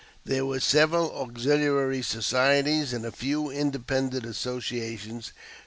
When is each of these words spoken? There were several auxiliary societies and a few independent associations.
There 0.25 0.47
were 0.47 0.59
several 0.59 1.11
auxiliary 1.15 2.01
societies 2.01 2.91
and 2.91 3.05
a 3.05 3.11
few 3.11 3.51
independent 3.51 4.25
associations. 4.25 5.31